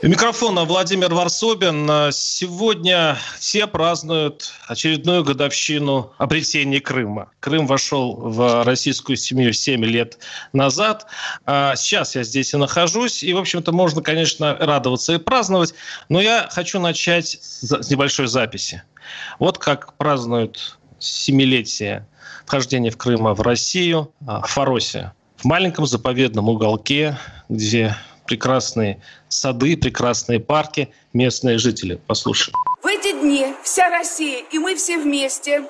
[0.00, 2.12] У микрофона Владимир Варсобин.
[2.12, 7.32] Сегодня все празднуют очередную годовщину обретения Крыма.
[7.40, 10.18] Крым вошел в российскую семью 7 лет
[10.52, 11.06] назад.
[11.46, 13.24] А Сейчас я здесь и нахожусь.
[13.24, 15.74] И, в общем-то, можно, конечно, радоваться и праздновать.
[16.08, 18.84] Но я хочу начать с небольшой записи.
[19.40, 22.06] Вот как празднуют семилетие
[22.46, 25.12] вхождения в Крыма в Россию а, в Фаросе.
[25.38, 27.18] В маленьком заповедном уголке,
[27.48, 27.96] где
[28.28, 31.98] прекрасные сады, прекрасные парки, местные жители.
[32.06, 32.54] Послушаем.
[32.82, 35.64] В эти дни вся Россия и мы все вместе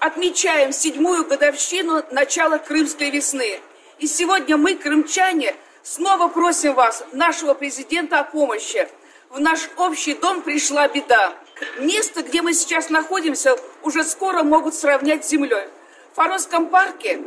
[0.00, 3.60] отмечаем седьмую годовщину начала Крымской весны.
[3.98, 8.88] И сегодня мы, крымчане, снова просим вас, нашего президента, о помощи.
[9.28, 11.34] В наш общий дом пришла беда.
[11.78, 15.68] Место, где мы сейчас находимся, уже скоро могут сравнять с землей.
[16.12, 17.20] В Форосском парке,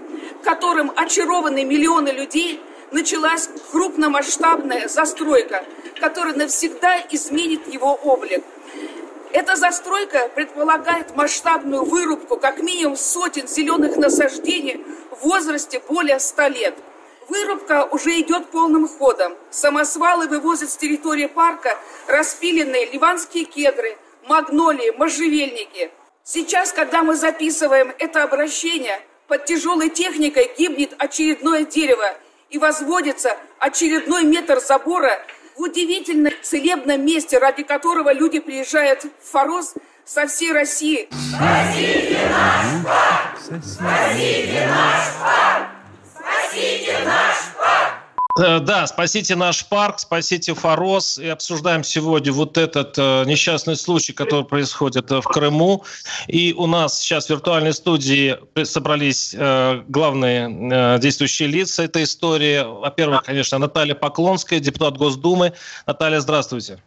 [0.43, 2.59] которым очарованы миллионы людей,
[2.93, 5.65] началась крупномасштабная застройка,
[5.99, 8.43] которая навсегда изменит его облик.
[9.31, 16.75] Эта застройка предполагает масштабную вырубку как минимум сотен зеленых насаждений в возрасте более 100 лет.
[17.29, 19.33] Вырубка уже идет полным ходом.
[19.49, 25.89] Самосвалы вывозят с территории парка распиленные ливанские кедры, магнолии, можжевельники.
[26.23, 32.13] Сейчас, когда мы записываем это обращение, под тяжелой техникой гибнет очередное дерево
[32.53, 35.19] и возводится очередной метр забора
[35.57, 39.73] в удивительно целебном месте, ради которого люди приезжают в Форос
[40.05, 41.09] со всей России.
[41.11, 43.39] Спасите наш парк!
[43.63, 45.67] Спасите наш парк!
[46.15, 48.02] Спасите наш парк!
[48.39, 51.19] Э, Да, спасите наш парк, спасите Форос.
[51.19, 55.83] И обсуждаем сегодня вот этот э, несчастный случай, который происходит э, в Крыму.
[56.27, 59.35] И у нас сейчас в виртуальной студии собрались
[59.87, 62.63] главные действующие лица этой истории.
[62.63, 65.53] Во-первых, конечно, Наталья Поклонская, депутат Госдумы.
[65.85, 66.79] Наталья, здравствуйте.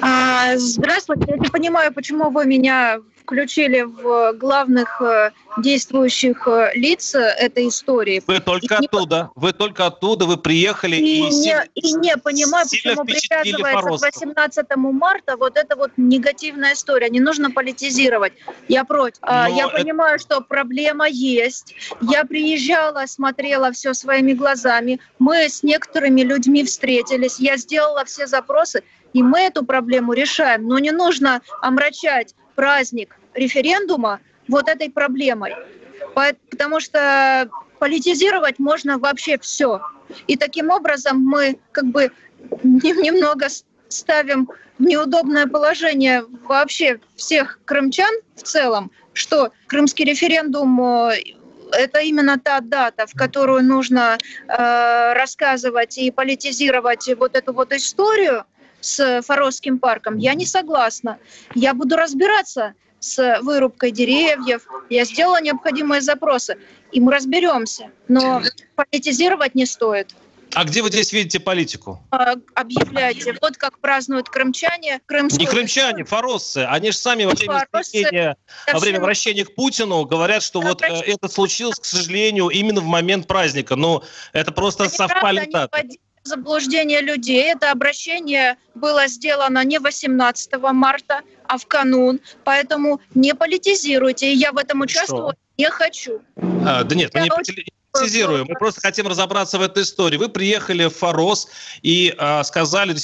[0.00, 1.24] А, Здравствуйте.
[1.28, 7.68] Я не понимаю, почему вы меня включили в главных э, действующих э, лиц э, этой
[7.68, 8.22] истории.
[8.26, 12.16] Вы только И не оттуда, вы только оттуда, вы приехали И, и, не, и не
[12.16, 17.08] понимаю, почему привязывается к 18 марта вот эта вот негативная история.
[17.08, 18.32] Не нужно политизировать.
[18.68, 19.18] Я против.
[19.22, 21.74] А, Но Я это- понимаю, что проблема есть.
[22.00, 25.00] Я приезжала, смотрела все своими глазами.
[25.18, 27.38] Мы с некоторыми людьми встретились.
[27.38, 28.82] Я сделала все запросы,
[29.12, 30.66] и мы эту проблему решаем.
[30.66, 35.54] Но не нужно омрачать праздник референдума вот этой проблемой.
[36.14, 37.48] По- Потому что
[37.78, 39.80] политизировать можно вообще все.
[40.26, 42.10] И таким образом мы как бы
[42.62, 43.46] нем- немного
[43.88, 44.48] ставим
[44.78, 51.18] в неудобное положение вообще всех крымчан в целом, что крымский референдум э,
[51.72, 54.18] это именно та дата, в которую нужно
[54.48, 58.44] э, рассказывать и политизировать вот эту вот историю
[58.82, 60.18] с Форосским парком.
[60.18, 61.18] Я не согласна.
[61.54, 64.66] Я буду разбираться с вырубкой деревьев.
[64.90, 66.58] Я сделала необходимые запросы,
[66.92, 67.90] и мы разберемся.
[68.08, 68.42] Но
[68.76, 70.14] политизировать не стоит.
[70.54, 71.98] А где вы здесь видите политику?
[72.10, 75.00] А, Объявляйте, вот как празднуют крымчане.
[75.06, 76.66] Крымскую Не крымчане, форосцы.
[76.68, 78.36] Они же сами во время Форосцы
[78.70, 82.84] во время обращения к Путину говорят, что вот э, это случилось, к сожалению, именно в
[82.84, 83.76] момент праздника.
[83.76, 85.98] Ну, это просто совпали даты.
[86.24, 87.44] Заблуждение людей.
[87.44, 92.20] Это обращение было сделано не 18 марта, а в канун.
[92.44, 94.32] Поэтому не политизируйте.
[94.32, 96.22] И я в этом участвовать не хочу.
[96.36, 100.16] А, да нет, мы Я не очень политизируем, мы просто хотим разобраться в этой истории.
[100.16, 101.48] Вы приехали в Форос
[101.82, 102.96] и а, сказали,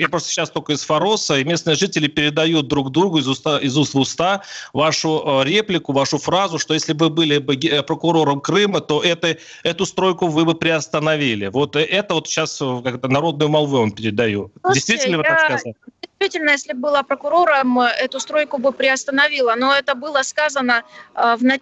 [0.00, 3.76] я просто сейчас только из Фороса, и местные жители передают друг другу из, уста, из
[3.76, 4.42] уст в уста
[4.72, 9.36] вашу э, реплику, вашу фразу, что если бы были бы э, прокурором Крыма, то это,
[9.62, 11.48] эту стройку вы бы приостановили.
[11.48, 14.52] Вот э, это вот сейчас э, как-то народную молву он передаю.
[14.62, 15.74] Слушайте, Действительно вы так я- сказали?
[16.20, 19.54] Действительно, если бы была прокурором, э, эту стройку бы приостановила.
[19.56, 20.82] Но это было сказано
[21.14, 21.58] э, в на-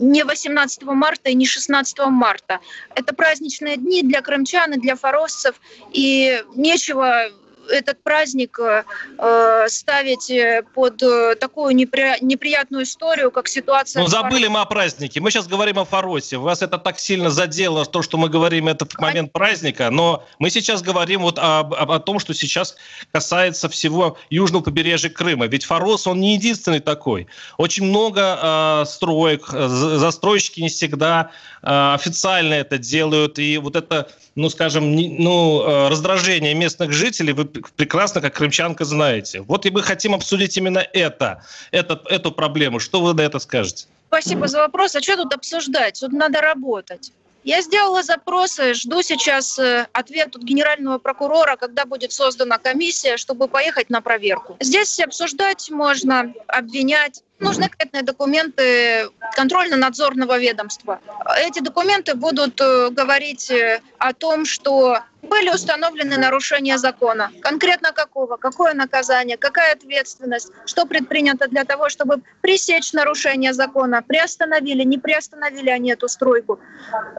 [0.00, 2.60] не 18 марта и не 16 марта.
[2.94, 5.60] Это праздничные дни для крымчан и для форосцев.
[5.92, 7.30] И нечего
[7.68, 10.32] этот праздник э, ставить
[10.74, 12.14] под э, такую непри...
[12.20, 14.02] неприятную историю, как ситуация...
[14.02, 15.20] Ну, забыли мы о празднике.
[15.20, 16.36] Мы сейчас говорим о Фаросе.
[16.36, 20.50] Вас это так сильно задело, то, что мы говорим это в момент праздника, но мы
[20.50, 22.76] сейчас говорим вот об, об, о том, что сейчас
[23.12, 25.46] касается всего южного побережья Крыма.
[25.46, 27.26] Ведь Фарос, он не единственный такой.
[27.58, 31.30] Очень много э, строек, застройщики не всегда
[31.62, 37.32] э, официально это делают, и вот это, ну, скажем, не, ну, э, раздражение местных жителей
[37.76, 39.40] прекрасно, как крымчанка, знаете.
[39.40, 42.80] Вот и мы хотим обсудить именно это, это эту проблему.
[42.80, 43.86] Что вы на это скажете?
[44.08, 44.96] Спасибо за вопрос.
[44.96, 46.00] А что тут обсуждать?
[46.00, 47.12] Тут надо работать.
[47.42, 53.48] Я сделала запросы, жду сейчас э, ответ от генерального прокурора, когда будет создана комиссия, чтобы
[53.48, 54.56] поехать на проверку.
[54.60, 57.22] Здесь обсуждать можно, обвинять.
[57.40, 61.00] Нужны конкретные документы контрольно-надзорного ведомства.
[61.38, 67.30] Эти документы будут э, говорить э, о том, что были установлены нарушения закона.
[67.40, 68.36] Конкретно какого?
[68.36, 69.36] Какое наказание?
[69.36, 70.52] Какая ответственность?
[70.66, 74.02] Что предпринято для того, чтобы пресечь нарушение закона?
[74.02, 76.60] Приостановили, не приостановили они эту стройку?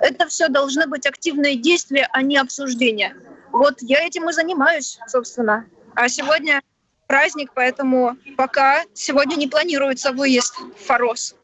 [0.01, 3.15] Это все должны быть активные действия, а не обсуждения.
[3.51, 5.65] Вот я этим и занимаюсь, собственно.
[5.95, 6.62] А сегодня
[7.12, 11.36] праздник, поэтому пока сегодня не планируется выезд в Форос.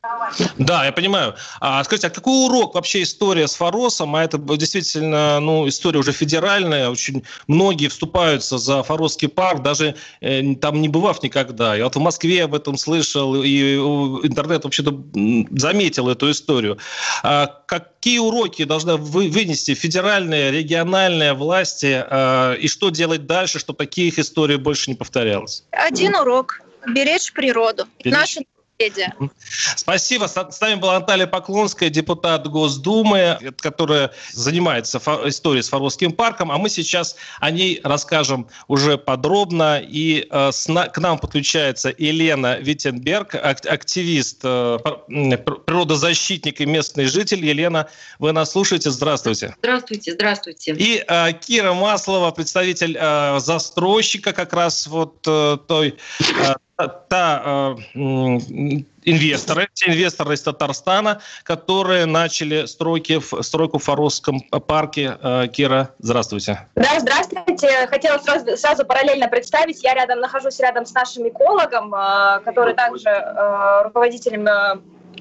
[0.58, 1.36] Да, я понимаю.
[1.60, 4.16] А скажите, а какой урок вообще история с Форосом?
[4.16, 6.90] А это действительно ну, история уже федеральная.
[6.90, 11.76] Очень многие вступаются за Форосский парк, даже э, там не бывав никогда.
[11.76, 13.76] Я вот в Москве об этом слышал, и
[14.24, 15.04] интернет вообще-то
[15.52, 16.78] заметил эту историю.
[17.24, 17.46] А
[18.08, 24.18] какие уроки должна вы, вынести федеральные, региональные власти, э, и что делать дальше, чтобы таких
[24.18, 25.66] историй больше не повторялось?
[25.72, 27.86] Один урок– беречь природу.
[28.02, 28.18] Беречь.
[28.18, 28.40] Наши
[29.76, 30.26] Спасибо.
[30.26, 36.70] С нами была Наталья Поклонская, депутат Госдумы, которая занимается историей с Фаровским парком, а мы
[36.70, 39.82] сейчас о ней расскажем уже подробно.
[39.82, 40.52] И э,
[40.94, 44.78] к нам подключается Елена Виттенберг, активист, э,
[45.08, 47.44] природозащитник и местный житель.
[47.44, 47.90] Елена,
[48.20, 48.92] вы нас слушаете?
[48.92, 49.56] Здравствуйте.
[49.58, 50.76] Здравствуйте, здравствуйте.
[50.78, 52.96] И э, Кира Маслова, представитель
[53.40, 55.98] застройщика как раз вот той
[56.78, 57.98] та э,
[59.04, 65.18] инвесторы, те инвесторы из Татарстана, которые начали стройки, стройку в Форосском парке.
[65.22, 66.68] Э, Кира, здравствуйте.
[66.76, 67.88] Да, здравствуйте.
[67.88, 69.84] Хотела сразу, сразу параллельно представить.
[69.84, 74.80] Я рядом нахожусь рядом с нашим экологом, э, который также э, руководителем э,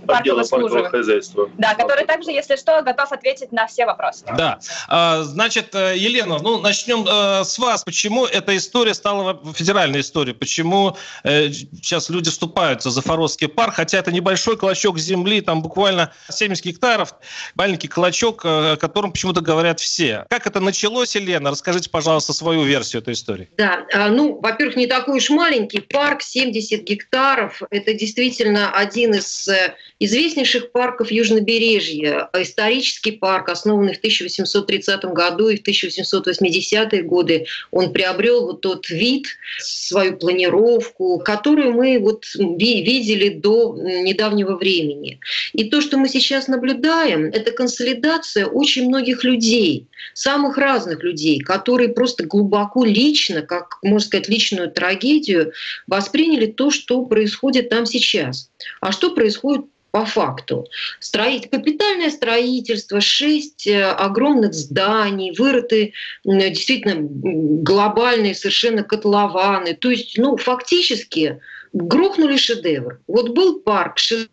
[0.08, 1.50] отдела паркового хозяйства.
[1.58, 4.24] Да, который также, если что, готов ответить на все вопросы.
[4.36, 4.58] Да.
[4.88, 7.84] А, значит, э, Елена, ну, начнем э, с вас.
[7.84, 10.34] Почему эта история стала федеральной историей?
[10.34, 16.12] Почему э, сейчас люди вступаются за Форосский парк, хотя это небольшой клочок земли, там буквально
[16.30, 17.14] 70 гектаров,
[17.54, 20.26] маленький клочок, о котором почему-то говорят все.
[20.28, 21.50] Как это началось, Елена?
[21.50, 23.48] Расскажите, пожалуйста, свою версию этой истории.
[23.56, 27.62] Да, а, ну, во-первых, не такой уж маленький парк, 70 гектаров.
[27.70, 29.48] Это действительно один из
[29.98, 32.28] известнейших парков Южнобережья.
[32.34, 39.26] Исторический парк, основанный в 1830 году и в 1880-е годы, он приобрел вот тот вид,
[39.58, 45.20] свою планировку, которую мы вот видели до недавнего времени.
[45.52, 51.88] И то, что мы сейчас наблюдаем, это консолидация очень многих людей, самых разных людей, которые
[51.88, 55.52] просто глубоко лично, как можно сказать, личную трагедию,
[55.86, 58.50] восприняли то, что происходит там сейчас.
[58.80, 59.66] А что происходит
[59.96, 60.66] по факту.
[61.00, 66.96] Строить, капитальное строительство, шесть э, огромных зданий, вырыты действительно
[67.62, 69.72] глобальные совершенно котлованы.
[69.74, 71.40] То есть, ну, фактически
[71.72, 73.00] грохнули шедевр.
[73.06, 74.28] Вот был парк, шедевр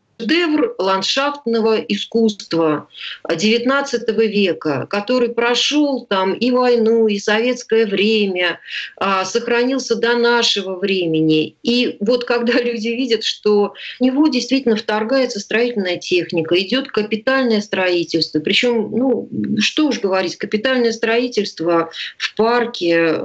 [0.78, 2.88] ландшафтного искусства
[3.28, 8.60] XIX века, который прошел там и войну, и советское время,
[8.98, 11.56] а, сохранился до нашего времени.
[11.64, 18.40] И вот когда люди видят, что в него действительно вторгается строительная техника, идет капитальное строительство,
[18.40, 19.30] причем, ну,
[19.60, 23.20] что уж говорить, капитальное строительство в парке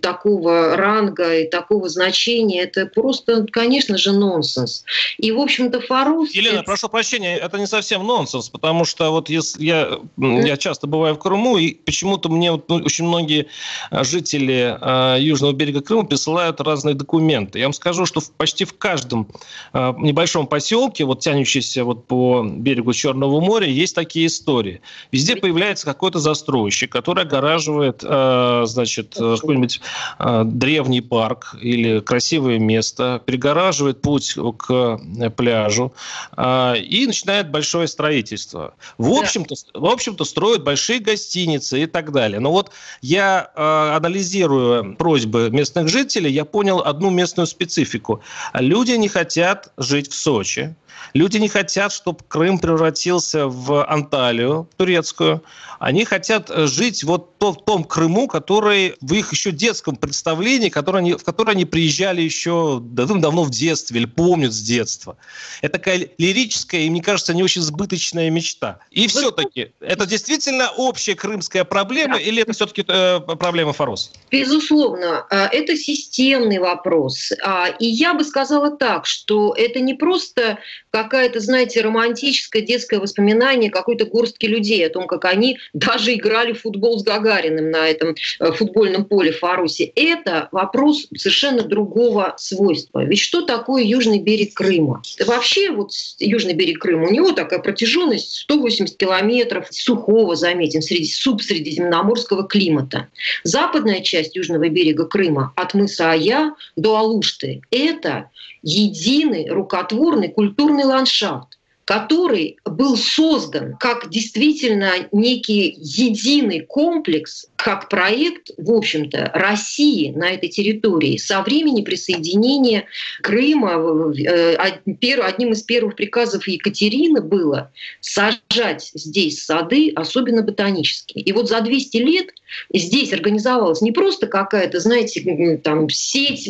[0.00, 4.84] такого ранга и такого значения, это просто, конечно же, нонсенс.
[5.18, 5.80] И, в общем-то,
[6.12, 10.86] Фару Елена, прошу прощения, это не совсем нонсенс, потому что вот если я, я часто
[10.86, 13.46] бываю в Крыму, и почему-то мне вот, ну, очень многие
[13.90, 17.58] а, жители э, южного берега Крыма присылают разные документы.
[17.58, 19.28] Я вам скажу, что в, почти в каждом
[19.72, 24.80] э, небольшом поселке, вот тянущемся вот по берегу Черного моря, есть такие истории.
[25.10, 29.80] Везде появляется какой-то застройщик, который огораживает, э, значит, какой-нибудь
[30.18, 35.00] э, древний парк или красивое место, перегораживает путь к
[35.36, 35.92] пляжу,
[36.36, 38.74] э, и начинает большое строительство.
[38.98, 42.40] В общем-то, в общем-то, строят большие гостиницы и так далее.
[42.40, 48.22] Но вот я, э, анализируя просьбы местных жителей, я понял одну местную специфику.
[48.54, 50.74] Люди не хотят жить в Сочи,
[51.14, 55.42] Люди не хотят, чтобы Крым превратился в Анталию турецкую.
[55.78, 60.98] Они хотят э, жить вот в том Крыму, который в их еще детском представлении, который
[60.98, 65.16] они, в который они приезжали еще давно в детстве или помнят с детства.
[65.60, 68.78] Это такая лирическая и, мне кажется, не очень сбыточная мечта.
[68.90, 74.12] И все-таки, это действительно общая крымская проблема или это все-таки э, проблема Форос?
[74.30, 77.32] Безусловно, э, это системный вопрос.
[77.44, 80.58] А, и я бы сказала так, что это не просто
[80.90, 86.62] какая-то, знаете, романтическое детское воспоминание какой-то горстки людей о том, как они даже играли в
[86.62, 89.84] футбол с Гагариным на этом э, футбольном поле в Фарусе.
[89.96, 93.04] Это вопрос совершенно другого свойства.
[93.04, 95.02] Ведь что такое южный берег Крыма?
[95.18, 101.06] Это вообще вот южный берег Крыма, у него такая протяженность 180 километров сухого, заметим, среди,
[101.06, 103.08] субсредиземноморского климата.
[103.44, 108.30] Западная часть южного берега Крыма от мыса Ая до Алушты– это
[108.62, 118.72] единый рукотворный культурный ландшафт который был создан как действительно некий единый комплекс, как проект, в
[118.72, 122.86] общем-то, России на этой территории со времени присоединения
[123.22, 124.12] Крыма.
[124.18, 131.22] Э, одним из первых приказов Екатерины было сажать здесь сады, особенно ботанические.
[131.22, 132.34] И вот за 200 лет
[132.74, 136.48] здесь организовалась не просто какая-то, знаете, там сеть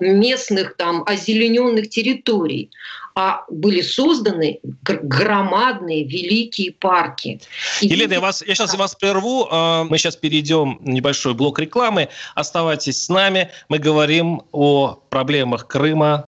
[0.00, 2.70] местных там озелененных территорий,
[3.16, 7.40] а были созданы громадные великие парки.
[7.80, 9.46] И Елена, я, вас, я сейчас вас прерву.
[9.50, 12.08] А, мы сейчас перейдем небольшой блок рекламы.
[12.34, 13.50] Оставайтесь с нами.
[13.68, 16.24] Мы говорим о проблемах Крыма.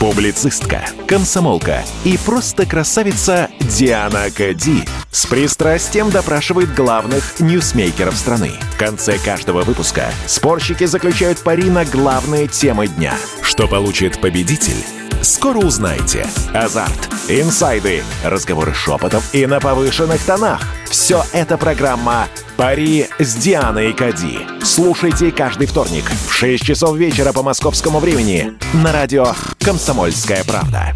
[0.00, 8.52] Публицистка, комсомолка и просто красавица Диана Кади с пристрастием допрашивает главных ньюсмейкеров страны.
[8.74, 13.14] В конце каждого выпуска спорщики заключают пари на главные темы дня.
[13.42, 15.01] Что получит победитель?
[15.22, 16.26] Скоро узнаете.
[16.52, 20.60] Азарт, инсайды, разговоры шепотов и на повышенных тонах.
[20.90, 22.26] Все это программа
[22.56, 24.40] «Пари с Дианой Кади».
[24.64, 29.26] Слушайте каждый вторник в 6 часов вечера по московскому времени на радио
[29.60, 30.94] «Комсомольская правда».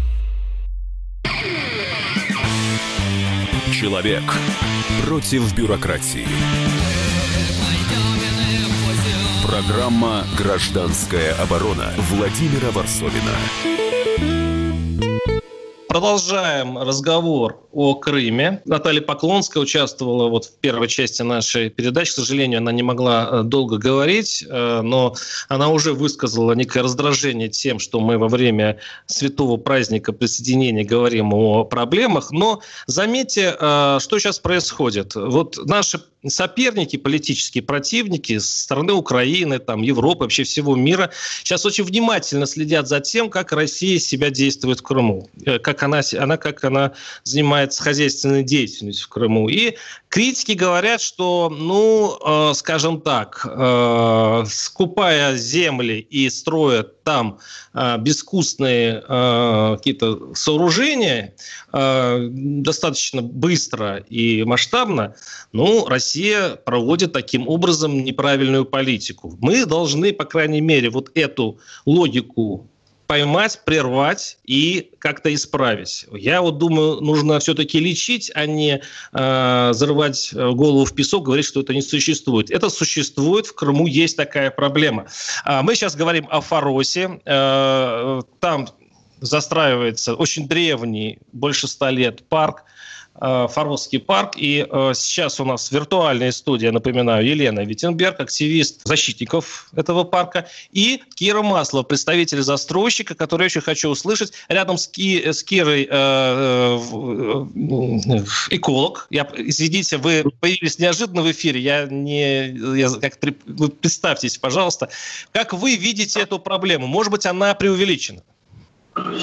[3.71, 4.23] Человек
[5.05, 6.27] против бюрократии.
[9.45, 13.76] Программа «Гражданская оборона» Владимира Варсовина.
[15.97, 18.61] Продолжаем разговор о Крыме.
[18.65, 22.11] Наталья Поклонская участвовала вот в первой части нашей передачи.
[22.11, 25.15] К сожалению, она не могла э, долго говорить, э, но
[25.49, 28.77] она уже высказала некое раздражение тем, что мы во время
[29.07, 32.29] святого праздника присоединения говорим о проблемах.
[32.29, 35.15] Но заметьте, э, что сейчас происходит.
[35.15, 41.11] Вот наши соперники, политические противники со стороны Украины, там, Европы, вообще всего мира
[41.43, 45.29] сейчас очень внимательно следят за тем, как Россия себя действует в Крыму,
[45.63, 46.93] как она, она, как она
[47.23, 49.49] занимается хозяйственной деятельностью в Крыму.
[49.49, 49.75] И
[50.09, 57.39] критики говорят, что, ну, э, скажем так, э, скупая земли и строя там
[57.73, 61.33] э, безвкусные э, какие-то сооружения
[61.71, 65.15] э, достаточно быстро и масштабно,
[65.53, 69.37] ну, Россия проводит таким образом неправильную политику.
[69.39, 72.69] Мы должны, по крайней мере, вот эту логику
[73.07, 76.05] поймать, прервать и как-то исправить.
[76.11, 78.81] Я вот думаю, нужно все-таки лечить, а не
[79.13, 82.51] э, зарывать голову в песок, говорить, что это не существует.
[82.51, 85.07] Это существует, в Крыму есть такая проблема.
[85.45, 87.19] А мы сейчас говорим о Фаросе.
[87.25, 88.67] Э, там
[89.21, 92.63] застраивается очень древний, больше ста лет парк–
[93.19, 94.33] Э, Фаровский парк.
[94.37, 101.01] И э, сейчас у нас виртуальная студия, напоминаю, Елена Виттенберг, активист защитников этого парка, и
[101.15, 104.33] Кира Маслова, представитель застройщика, который я очень хочу услышать.
[104.49, 106.79] Рядом с, Ки, с Кирой э, э,
[108.51, 109.07] эколог.
[109.09, 111.59] Я, извините, вы появились неожиданно в эфире.
[111.59, 112.49] Я не...
[112.77, 113.17] Я, как,
[113.81, 114.89] представьтесь, пожалуйста.
[115.31, 116.85] Как вы видите эту проблему?
[116.87, 118.21] Может быть, она преувеличена?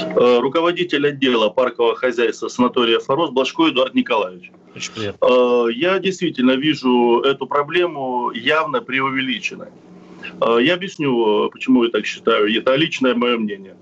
[0.03, 4.51] Э, руководитель отдела паркового хозяйства санатория «Форос» Блажко Эдуард Николаевич.
[5.21, 9.69] Э, я действительно вижу эту проблему явно преувеличенной.
[10.41, 12.53] Э, я объясню, почему я так считаю.
[12.57, 13.77] Это личное мое мнение.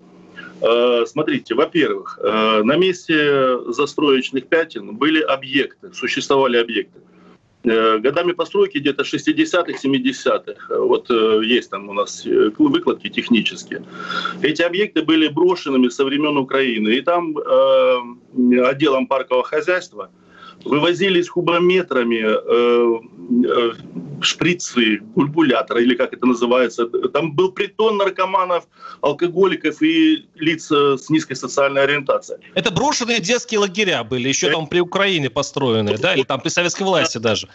[1.06, 7.00] Смотрите, во-первых, на месте застроечных пятен были объекты, существовали объекты.
[7.64, 10.78] Э, годами постройки где-то 60-х, 70-х.
[10.78, 13.84] Вот э, есть там у нас э, выкладки технические.
[14.42, 16.88] Эти объекты были брошенными со времен Украины.
[16.88, 20.10] И там э, отделом паркового хозяйства–
[20.64, 23.00] вывозились кубометрами э,
[23.46, 23.72] э,
[24.22, 26.86] шприцы, бульбуляторы, или как это называется.
[26.86, 28.64] Там был притон наркоманов,
[29.00, 32.40] алкоголиков и лиц с низкой социальной ориентацией.
[32.54, 36.82] Это брошенные детские лагеря были, еще там при Украине построенные, да, или там при советской
[36.84, 37.48] власти даже?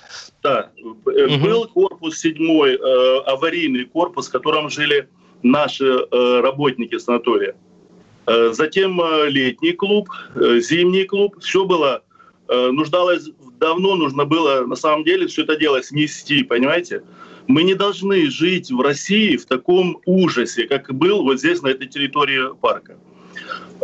[0.44, 0.72] Да.
[0.84, 1.38] Угу.
[1.40, 5.08] Был корпус седьмой, э, аварийный корпус, в котором жили
[5.44, 7.56] наши э, работники санатория.
[8.26, 11.36] Э, затем э, летний клуб, зимний клуб.
[11.40, 12.04] Все было
[12.50, 17.04] нуждалось, давно нужно было на самом деле все это дело снести, понимаете?
[17.48, 21.88] Мы не должны жить в России в таком ужасе, как был вот здесь, на этой
[21.88, 22.98] территории парка.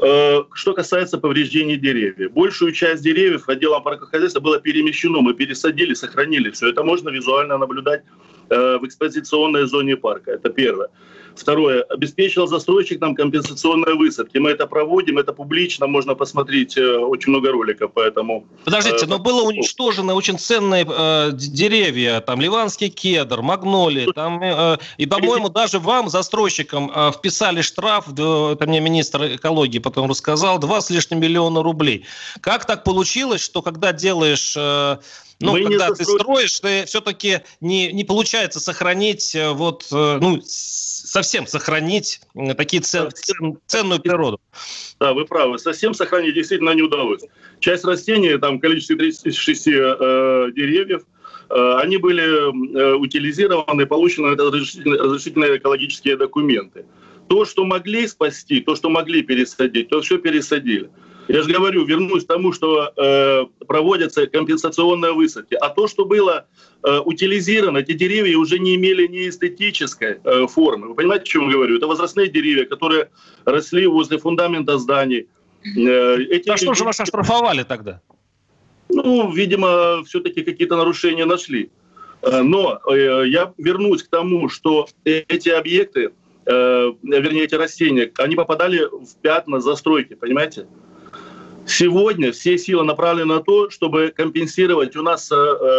[0.02, 2.32] Э, что касается повреждений деревьев.
[2.32, 5.22] Большую часть деревьев отделом паркохозяйства было перемещено.
[5.22, 6.70] Мы пересадили, сохранили все.
[6.70, 10.32] Это можно визуально наблюдать э, в экспозиционной зоне парка.
[10.32, 10.90] Это первое.
[11.36, 11.84] Второе.
[11.84, 14.38] Обеспечил застройщик нам компенсационные высадки.
[14.38, 18.46] Мы это проводим, это публично, можно посмотреть э, очень много роликов по этому.
[18.66, 24.78] Подождите, э, но было уничтожено очень ценные э, деревья, там ливанский кедр, магнолии, там, э,
[24.98, 30.82] и, по-моему, даже вам, застройщикам, э, вписали штраф, это мне министр экологии потом рассказал, два
[30.82, 32.06] с лишним миллиона рублей.
[32.42, 34.54] Как так получилось, что когда делаешь...
[34.58, 34.98] Э,
[35.40, 40.42] ну, Мы когда ты строишь, ты все-таки не, не получается сохранить э, вот, э, ну,
[40.44, 42.22] совсем сохранить
[42.58, 44.40] такие цен, цен, ценную природу.
[45.00, 45.60] Да, вы правы.
[45.60, 47.22] Совсем сохранить действительно не удалось.
[47.60, 49.72] Часть растений, там количество 36 э,
[50.56, 51.04] деревьев,
[51.50, 56.86] э, они были э, утилизированы, получены разрешительные, разрешительные экологические документы.
[57.28, 60.90] То, что могли спасти, то, что могли пересадить, то все пересадили.
[61.28, 65.56] Я же говорю, вернусь к тому, что э, проводятся компенсационные высадки.
[65.56, 66.48] А то, что было
[66.84, 70.90] э, утилизировано, эти деревья уже не имели ни эстетической э, формы.
[70.90, 71.78] Вы понимаете, о чем я говорю?
[71.78, 73.10] Это возрастные деревья, которые
[73.46, 75.28] росли возле фундамента зданий.
[75.64, 78.02] Э, эти а что же вас оштрафовали тогда?
[78.90, 81.72] Ну, видимо, все-таки какие-то нарушения нашли.
[82.22, 86.12] Э, но э, я вернусь к тому, что эти объекты,
[86.46, 90.68] э, вернее, эти растения, они попадали в пятна застройки, понимаете?
[91.66, 94.96] Сегодня все силы направлены на то, чтобы компенсировать.
[94.96, 95.36] У нас э,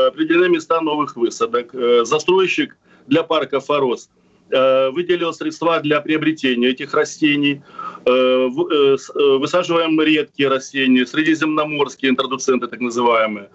[0.08, 1.74] определены места новых высадок.
[1.74, 2.76] Э, застройщик
[3.06, 4.08] для парка «Форос»
[4.50, 7.62] э, выделил средства для приобретения этих растений.
[8.06, 13.48] Высаживаем редкие растения, средиземноморские интродуценты так называемые.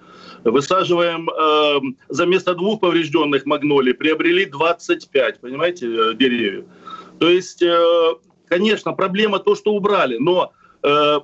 [0.43, 1.29] Высаживаем
[2.07, 6.65] за место двух поврежденных магнолий, приобрели 25, понимаете, деревьев.
[7.19, 7.63] То есть,
[8.47, 11.19] конечно, проблема то, что убрали, но Э,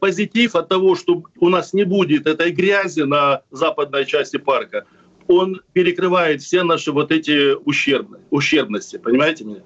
[0.00, 4.86] позитив от того, что у нас не будет этой грязи на западной части парка,
[5.28, 9.62] он перекрывает все наши вот эти ущербные, ущербности, понимаете меня?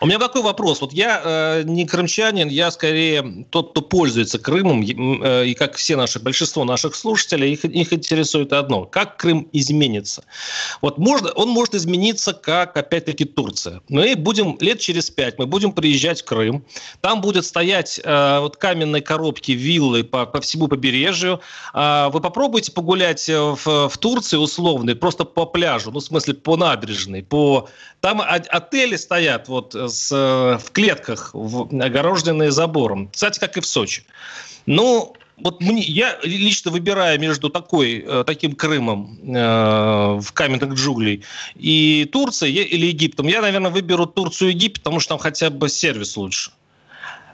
[0.00, 0.80] У меня такой вопрос.
[0.80, 5.96] Вот я э, не крымчанин, я скорее тот, кто пользуется Крымом, э, и как все
[5.96, 8.84] наши, большинство наших слушателей, их, их интересует одно.
[8.84, 10.24] Как Крым изменится?
[10.80, 13.82] Вот можно, он может измениться, как, опять-таки, Турция.
[13.88, 16.64] Мы будем лет через пять, мы будем приезжать в Крым,
[17.00, 21.40] там будет стоять э, вот каменные коробки, виллы по, по всему побережью.
[21.74, 26.56] Э, вы попробуйте погулять в, в Турции условно, просто по пляжу, ну, в смысле, по
[26.56, 27.68] набережной, по...
[28.00, 33.08] Там отели стоят, вот, вот с, в клетках, в, огороженные забором.
[33.08, 34.04] Кстати, как и в Сочи.
[34.66, 41.24] Ну, вот мне, я лично выбираю между такой, э, таким Крымом э, в каменных джунглей
[41.54, 43.28] и Турцией или Египтом.
[43.28, 46.50] Я, наверное, выберу Турцию и Египет, потому что там хотя бы сервис лучше.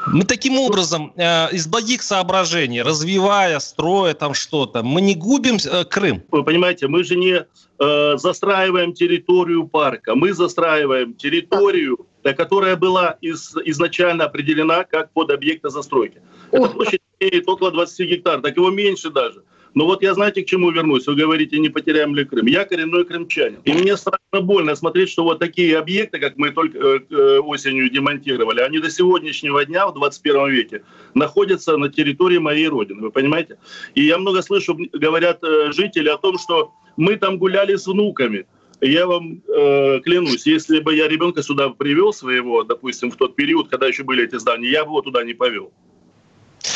[0.07, 5.85] Мы таким образом, э, из благих соображений, развивая, строя там что-то, мы не губим э,
[5.85, 6.23] Крым.
[6.31, 7.47] Вы понимаете, мы же не
[7.79, 15.69] э, застраиваем территорию парка, мы застраиваем территорию которая была из, изначально определена как под объекты
[15.69, 16.23] застройки.
[16.53, 19.43] Эта площадь имеет около 20 гектар, так его меньше даже.
[19.75, 21.07] Но вот я знаете, к чему вернусь?
[21.07, 22.47] Вы говорите, не потеряем ли Крым.
[22.47, 23.59] Я коренной крымчанин.
[23.65, 27.91] И мне страшно больно смотреть, что вот такие объекты, как мы только э, э осенью
[27.91, 30.83] демонтировали, они до сегодняшнего дня в 21 веке
[31.15, 33.03] находятся на территории моей родины.
[33.03, 33.59] Вы понимаете?
[33.95, 38.47] И я много слышу, говорят э, жители о том, что мы там гуляли с внуками.
[38.81, 43.69] Я вам э, клянусь, если бы я ребенка сюда привел своего, допустим, в тот период,
[43.69, 45.73] когда еще были эти здания, я бы его туда не повел.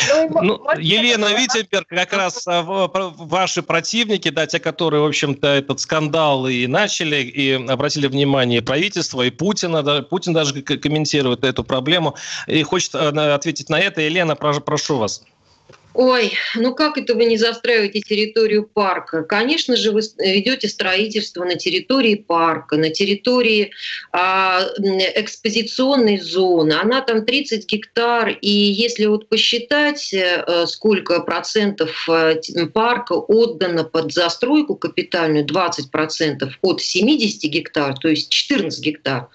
[0.08, 5.80] Ну, ну Елена Виттенберг, как раз а, ваши противники, да, те, которые, в общем-то, этот
[5.80, 12.16] скандал и начали, и обратили внимание правительства, и Путина, да, Путин даже комментирует эту проблему,
[12.46, 14.00] и хочет а, ответить на это.
[14.00, 15.22] Елена, прошу вас.
[16.00, 19.24] Ой, ну как это вы не застраиваете территорию парка?
[19.24, 23.72] Конечно же, вы ведете строительство на территории парка, на территории
[24.12, 26.74] а, экспозиционной зоны.
[26.74, 32.36] Она там 30 гектар, и если вот посчитать, э, сколько процентов э,
[32.72, 39.30] парка отдано под застройку капитальную, 20 процентов от 70 гектар, то есть 14 гектар.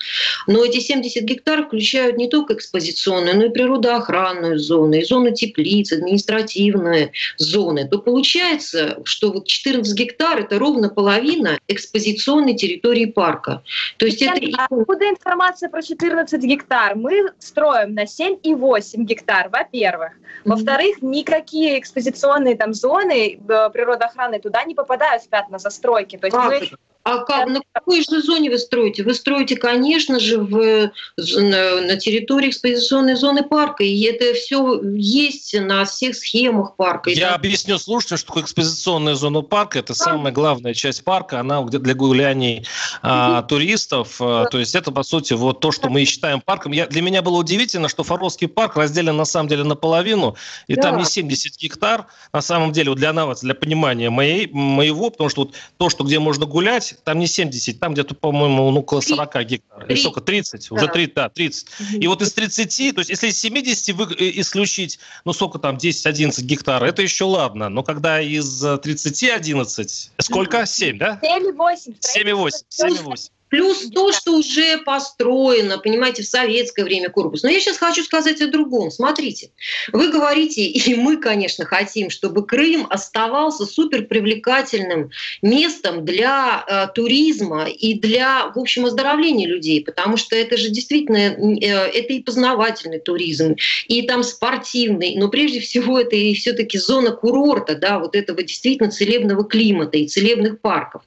[0.48, 5.92] Но эти 70 гектар включают не только экспозиционную, но и природоохранную зону, и зону теплиц,
[5.92, 13.64] административную административные зоны, то получается, что вот 14 гектар– это ровно половина экспозиционной территории парка.
[13.98, 14.40] То есть это...
[14.58, 16.96] Откуда информация про 14 гектар?
[16.96, 20.14] Мы строим на 7,8 гектар, во-первых.
[20.46, 26.18] Во-вторых, никакие экспозиционные там зоны э, природоохраны туда не попадают в пятна застройки.
[26.18, 26.70] То есть как мы...
[27.04, 29.04] А как, на какой же зоне вы строите?
[29.04, 33.84] Вы строите, конечно же, в, на, территории экспозиционной зоны парка.
[33.84, 37.10] И это все есть на всех схемах парка.
[37.10, 37.36] Я там...
[37.36, 39.80] объясню слушателям, что такое экспозиционная зона парка.
[39.80, 41.42] Это самая главная часть парка.
[41.42, 42.66] Она для гуляний
[43.02, 44.22] а, туристов.
[44.22, 46.72] А, то есть это, по сути, вот то, что мы считаем парком.
[46.72, 50.38] Я, для меня было удивительно, что Фаровский парк разделен на самом деле наполовину.
[50.68, 50.84] И да.
[50.84, 52.08] там не 70 гектар.
[52.32, 56.06] На самом деле, вот для нас, для понимания моей, моего, потому что вот то, что
[56.06, 59.90] где можно гулять, там не 70, там где-то, по-моему, ну, около 40 гектаров.
[59.90, 60.22] Или сколько?
[60.22, 60.70] 30?
[60.70, 60.76] Да.
[60.76, 61.68] Уже 30, да, 30.
[61.94, 65.78] И вот из 30, то есть если из 70 вы, э, исключить, ну, сколько там,
[65.78, 67.70] 10-11 гектаров, это еще ладно.
[67.70, 70.66] Но когда из 30 11, сколько?
[70.66, 71.20] 7, да?
[71.22, 71.96] 7,8.
[72.00, 72.52] 7,8.
[72.70, 73.30] 7,8.
[73.54, 77.44] Плюс то, что уже построено, понимаете, в советское время корпус.
[77.44, 78.90] Но я сейчас хочу сказать о другом.
[78.90, 79.52] Смотрите,
[79.92, 85.12] вы говорите, и мы, конечно, хотим, чтобы Крым оставался супер привлекательным
[85.44, 91.18] местом для э, туризма и для, в общем, оздоровления людей, потому что это же действительно,
[91.18, 93.56] э, это и познавательный туризм,
[93.88, 98.90] и там спортивный, но прежде всего это и все-таки зона курорта, да, вот этого действительно
[98.90, 101.04] целебного климата и целебных парков.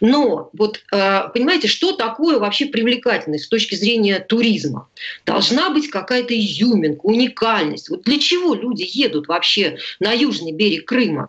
[0.00, 4.88] Но вот, э, понимаете, что такое вообще привлекательность с точки зрения туризма?
[5.24, 7.88] Должна быть какая-то изюминка, уникальность.
[7.88, 11.28] Вот для чего люди едут вообще на южный берег Крыма?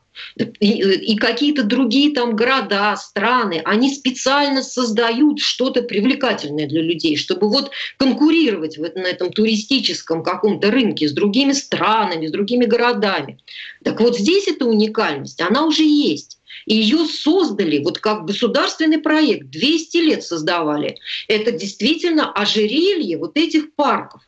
[0.60, 7.50] И, и какие-то другие там города, страны, они специально создают что-то привлекательное для людей, чтобы
[7.50, 13.40] вот конкурировать в, на этом туристическом каком-то рынке с другими странами, с другими городами.
[13.84, 16.41] Так вот здесь эта уникальность, она уже есть.
[16.66, 20.98] Ее создали вот как государственный проект, 200 лет создавали.
[21.28, 24.22] Это действительно ожерелье вот этих парков.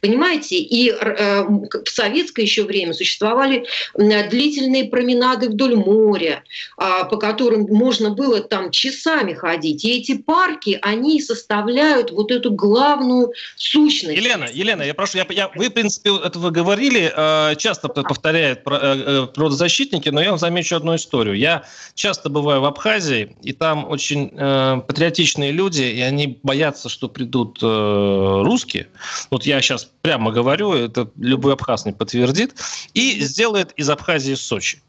[0.00, 6.42] Понимаете, и э, в советское еще время существовали длительные променады вдоль моря,
[6.78, 9.84] э, по которым можно было там часами ходить.
[9.84, 14.16] И эти парки, они составляют вот эту главную сущность.
[14.16, 18.60] Елена, Елена, я прошу, я, я, вы, в принципе, это вы говорили, э, часто повторяют
[18.66, 21.36] э, природозащитники, но я вам замечу одну историю.
[21.36, 21.64] Я
[21.94, 28.88] часто бываю в Абхазии, и там очень патриотичные люди, и они боятся, что придут русские.
[29.30, 32.54] Вот я сейчас прямо говорю, это любой абхаз не подтвердит,
[32.94, 34.82] и сделает из Абхазии Сочи.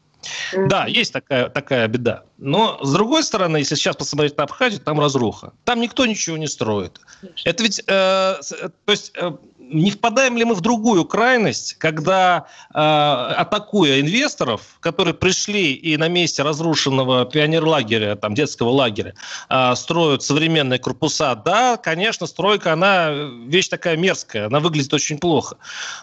[0.52, 2.24] Да, есть такая, такая беда.
[2.38, 5.52] Но, с другой стороны, если сейчас посмотреть на Абхазию, там разруха.
[5.64, 7.00] Там никто ничего не строит.
[7.44, 8.38] Это ведь, э, то
[8.86, 9.32] есть, э,
[9.70, 16.08] не впадаем ли мы в другую крайность, когда, э, атакуя инвесторов, которые пришли и на
[16.08, 19.14] месте разрушенного пионерлагеря, там, детского лагеря,
[19.48, 23.10] э, строят современные корпуса, да, конечно, стройка, она
[23.46, 25.56] вещь такая мерзкая, она выглядит очень плохо.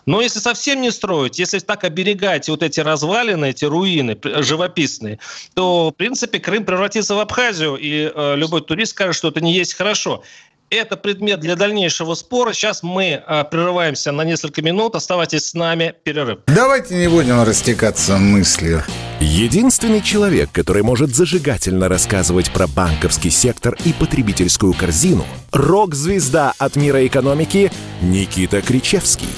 [0.06, 5.20] Но если совсем не строить, если так оберегать вот эти развалины, эти руины живописные,
[5.54, 9.54] то, в принципе, Крым превратится в Абхазию, и э, любой турист скажет, что это не
[9.54, 10.24] есть хорошо
[10.70, 12.54] это предмет для дальнейшего спора.
[12.54, 14.96] Сейчас мы а, прерываемся на несколько минут.
[14.96, 15.94] Оставайтесь с нами.
[16.04, 16.40] Перерыв.
[16.48, 18.84] Давайте не будем растекаться мыслью.
[19.20, 27.06] Единственный человек, который может зажигательно рассказывать про банковский сектор и потребительскую корзину– рок-звезда от мира
[27.08, 29.30] экономики Никита Кричевский.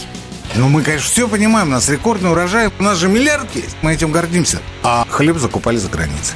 [0.56, 3.94] Ну, мы, конечно, все понимаем, у нас рекордный урожай, у нас же миллиард есть, мы
[3.94, 4.60] этим гордимся.
[4.84, 6.36] А хлеб закупали за границей.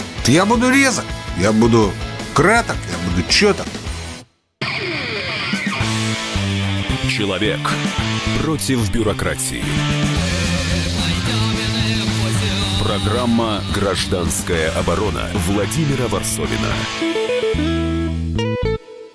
[0.27, 1.05] Я буду резок,
[1.39, 1.91] я буду
[2.35, 3.65] краток, я буду четок.
[7.09, 7.59] Человек
[8.43, 9.63] против бюрократии.
[12.83, 16.69] Программа «Гражданская оборона» Владимира Варсовина.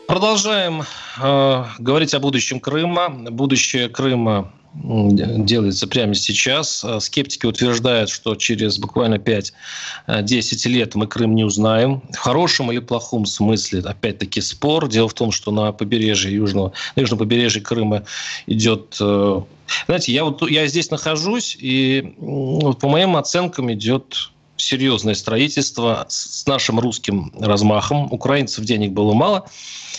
[0.08, 0.82] Продолжаем
[1.22, 3.10] э, говорить о будущем Крыма.
[3.10, 6.84] Будущее Крыма делается прямо сейчас.
[7.00, 12.02] Скептики утверждают, что через буквально 5-10 лет мы Крым не узнаем.
[12.12, 14.88] В хорошем или плохом смысле, опять-таки, спор.
[14.88, 18.04] Дело в том, что на побережье южного, на южном побережье Крыма
[18.46, 18.96] идет...
[19.00, 19.42] Э,
[19.86, 26.46] знаете, я, вот, я здесь нахожусь, и вот, по моим оценкам идет серьезное строительство с
[26.46, 28.12] нашим русским размахом.
[28.12, 29.48] Украинцев денег было мало.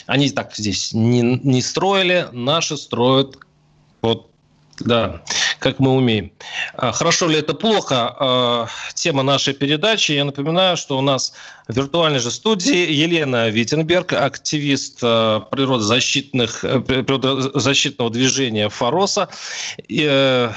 [0.05, 2.27] Они так здесь не, не строили.
[2.31, 3.37] Наши строят
[4.01, 4.31] вот
[4.79, 5.21] да,
[5.59, 6.31] как мы умеем.
[6.75, 8.15] А, хорошо ли это плохо?
[8.19, 10.11] А, тема нашей передачи.
[10.11, 11.33] Я напоминаю, что у нас
[11.67, 19.29] в виртуальной же студии Елена Виттенберг, активист а, природозащитных, э, природозащитного движения «Фороса»,
[19.89, 20.51] э,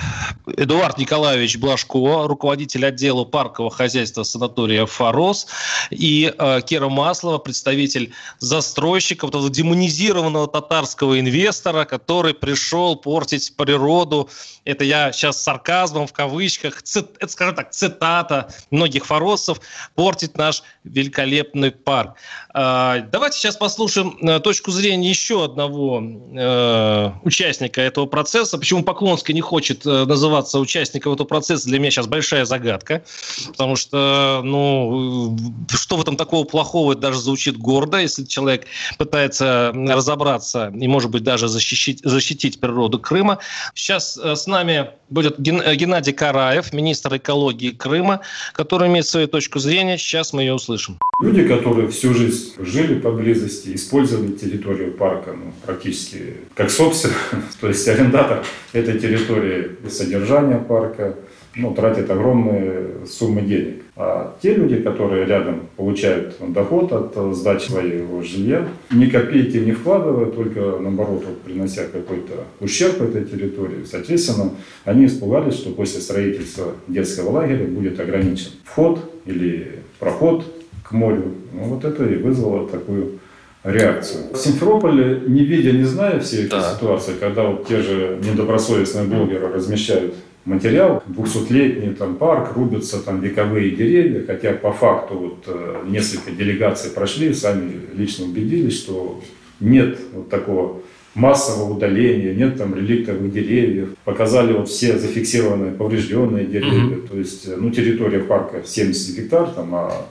[0.57, 5.47] Эдуард Николаевич Блажко, руководитель отдела паркового хозяйства санатория «Форос»,
[5.91, 6.33] и
[6.67, 14.29] Кира Маслова, представитель застройщика, вот этого демонизированного татарского инвестора, который пришел портить природу.
[14.65, 19.61] Это я сейчас сарказмом в кавычках, цит, это, скажем так, цитата многих форосов,
[19.95, 22.17] портит наш великолепный парк.
[22.53, 28.59] А, давайте сейчас послушаем э, точку зрения еще одного э, участника этого процесса.
[28.59, 33.05] Почему Поклонский не хочет э, называться участником этого процесса, для меня сейчас большая загадка.
[33.47, 38.67] Потому что, ну, что в этом такого плохого, это даже звучит гордо, если человек
[38.99, 43.39] пытается разобраться и, может быть, даже защитить, защитить природу Крыма.
[43.75, 48.21] Сейчас с нами будет Геннадий Караев, министр экологии Крыма,
[48.53, 49.99] который имеет свою точку зрения.
[49.99, 50.99] Сейчас мы ее услышим.
[51.21, 57.19] Люди, которые всю жизнь жили поблизости, использовали территорию парка ну, практически как собственность,
[57.61, 61.17] то есть арендатор этой территории содержания парка,
[61.57, 63.83] ну, тратит огромные суммы денег.
[63.97, 70.27] А те люди, которые рядом получают доход от сдачи своего жилья, ни копейки не вкладывая,
[70.27, 74.53] только наоборот вот, принося какой-то ущерб этой территории, соответственно,
[74.85, 80.45] они испугались, что после строительства детского лагеря будет ограничен вход или проход
[80.83, 81.35] к морю.
[81.53, 83.20] Ну, вот это и вызвало такую
[83.65, 84.33] реакцию.
[84.33, 86.75] В Симферополе, не видя, не зная всей этой да.
[86.75, 93.73] ситуации, когда вот те же недобросовестные блогеры размещают материал, 200-летний там парк, рубятся там вековые
[93.73, 99.21] деревья, хотя по факту вот э, несколько делегаций прошли, сами лично убедились, что
[99.61, 100.81] нет вот такого
[101.15, 103.91] массового удаления, нет там реликтовых деревьев.
[104.05, 106.97] Показали вот все зафиксированные поврежденные деревья.
[106.97, 107.09] Mm-hmm.
[107.09, 110.07] То есть, э, ну, территория парка 70 гектар, там, а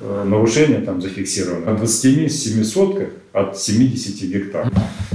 [0.00, 1.72] э, нарушение там зафиксировано.
[1.72, 4.70] На 27 сотках от 70 гектар.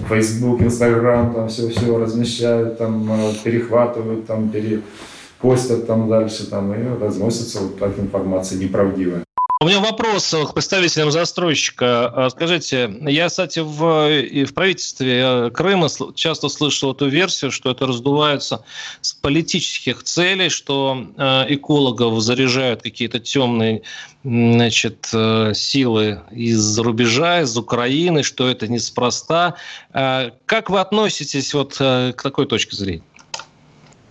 [0.09, 7.59] Facebook, Instagram, там все-все размещают, там э, перехватывают, там перепостят там дальше, там и разносится
[7.59, 9.23] вот так информация неправдивая.
[9.61, 12.07] У меня вопрос к представителям застройщика.
[12.07, 17.85] А, скажите, я, кстати, в, в правительстве э, Крыма часто слышал эту версию, что это
[17.85, 18.65] раздувается
[19.01, 23.83] с политических целей, что э, экологов заряжают какие-то темные
[24.23, 29.57] значит, э, силы из-за рубежа, из Украины, что это неспроста.
[29.93, 33.03] А как вы относитесь вот к такой точке зрения?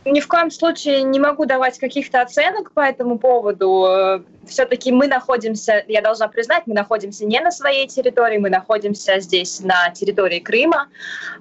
[0.05, 4.25] Ни в коем случае не могу давать каких-то оценок по этому поводу.
[4.47, 9.61] Все-таки мы находимся, я должна признать, мы находимся не на своей территории, мы находимся здесь
[9.61, 10.89] на территории Крыма.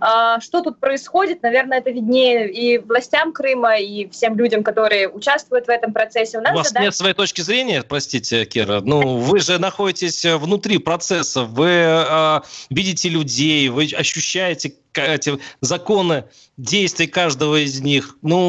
[0.01, 5.67] А, что тут происходит, наверное, это виднее и властям Крыма, и всем людям, которые участвуют
[5.67, 6.37] в этом процессе.
[6.37, 6.83] У, нас У вас задача...
[6.83, 8.81] нет своей точки зрения, простите, Кира.
[8.81, 16.25] Ну, вы же находитесь внутри процесса, вы э, видите людей, вы ощущаете эти законы
[16.57, 18.17] действий каждого из них.
[18.21, 18.48] Ну,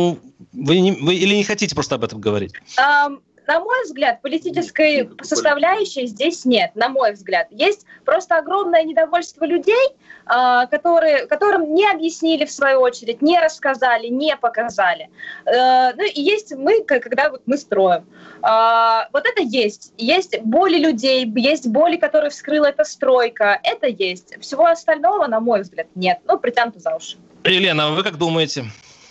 [0.52, 2.52] вы, не, вы или не хотите просто об этом говорить?
[2.78, 7.48] Um, на мой взгляд, политической составляющей здесь нет, на мой взгляд.
[7.50, 9.88] Есть просто огромное недовольство людей,
[10.24, 15.10] а, которые, которым не объяснили в свою очередь, не рассказали, не показали.
[15.46, 18.06] Э, ну и есть мы, когда вот мы строим.
[18.42, 19.92] А, вот это есть.
[19.98, 23.58] Есть боли людей, есть боли, которые вскрыла эта стройка.
[23.64, 24.40] Это есть.
[24.40, 26.20] Всего остального, на мой взгляд, нет.
[26.24, 27.16] Ну, притянуто за уши.
[27.42, 28.66] Елена, а вы как думаете?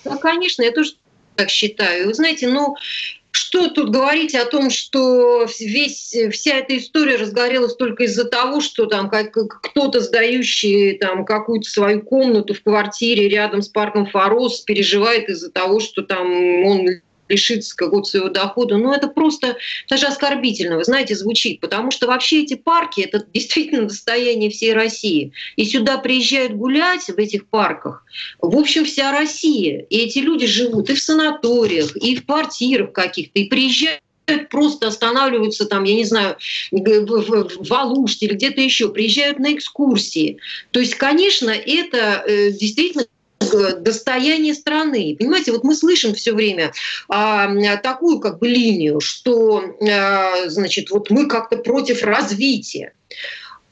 [0.06, 0.94] Ну, конечно, я тоже
[1.36, 2.08] так считаю.
[2.08, 2.76] Вы знаете, ну,
[3.32, 8.86] что тут говорить о том, что весь, вся эта история разгорелась только из-за того, что
[8.86, 15.30] там как, кто-то, сдающий там какую-то свою комнату в квартире рядом с парком Форос, переживает
[15.30, 16.28] из-за того, что там
[16.66, 16.88] он
[17.30, 19.58] лишиться какого-то своего дохода, но это просто
[19.90, 25.32] даже оскорбительно, вы знаете, звучит, потому что вообще эти парки— это действительно достояние всей России.
[25.56, 28.04] И сюда приезжают гулять в этих парках,
[28.40, 29.86] в общем, вся Россия.
[29.90, 34.02] И эти люди живут и в санаториях, и в квартирах каких-то, и приезжают
[34.50, 36.38] просто останавливаются там, я не знаю,
[36.72, 40.38] в Алуште или где-то еще, приезжают на экскурсии.
[40.72, 43.06] То есть, конечно, это э, действительно
[43.40, 45.16] достояние страны.
[45.18, 46.74] Понимаете, вот мы слышим все время
[47.08, 52.94] а, такую как бы линию, что, а, значит, вот мы как-то против развития.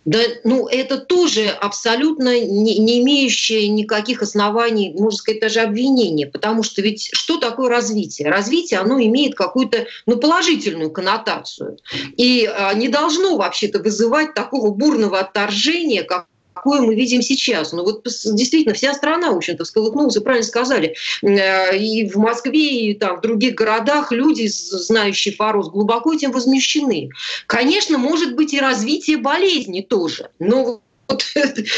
[0.06, 6.64] Да, ну, это тоже абсолютно не, не имеющее никаких оснований, можно сказать, даже обвинения, потому
[6.64, 8.30] что ведь что такое развитие?
[8.30, 11.80] Развитие, оно имеет какую-то ну, положительную коннотацию
[12.16, 16.28] и а, не должно вообще-то вызывать такого бурного отторжения, как
[16.58, 17.72] какое мы видим сейчас.
[17.72, 20.96] Ну вот действительно вся страна, в общем-то, всколыхнулась, вы правильно сказали.
[21.22, 27.10] Э, и в Москве, и там в других городах люди, знающие Форос, глубоко этим возмущены.
[27.46, 31.24] Конечно, может быть и развитие болезни тоже, но вот